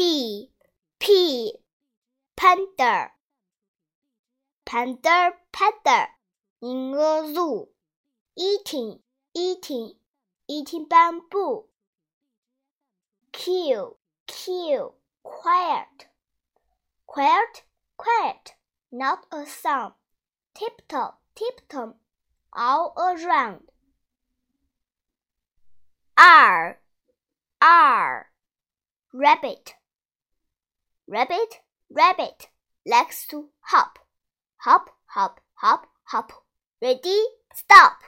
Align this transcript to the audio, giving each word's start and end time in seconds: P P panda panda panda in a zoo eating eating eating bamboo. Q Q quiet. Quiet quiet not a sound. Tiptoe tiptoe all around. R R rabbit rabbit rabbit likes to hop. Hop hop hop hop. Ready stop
P 0.00 0.48
P 0.98 1.52
panda 2.34 3.10
panda 4.64 5.32
panda 5.52 6.08
in 6.62 6.94
a 6.94 7.30
zoo 7.34 7.68
eating 8.34 9.00
eating 9.36 9.92
eating 10.48 10.86
bamboo. 10.88 11.64
Q 13.30 13.96
Q 14.26 14.92
quiet. 15.22 16.06
Quiet 17.06 17.64
quiet 17.98 18.54
not 18.90 19.26
a 19.30 19.44
sound. 19.44 19.92
Tiptoe 20.54 21.16
tiptoe 21.34 21.96
all 22.54 22.94
around. 22.96 23.64
R 26.16 26.80
R 27.60 28.26
rabbit 29.12 29.74
rabbit 31.10 31.58
rabbit 31.90 32.46
likes 32.86 33.26
to 33.26 33.48
hop. 33.62 33.98
Hop 34.58 34.90
hop 35.06 35.40
hop 35.54 35.88
hop. 36.04 36.30
Ready 36.80 37.24
stop 37.52 37.98